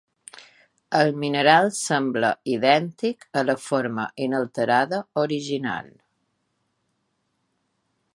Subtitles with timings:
[0.99, 5.93] El mineral sembla idèntic a la forma inalterada original.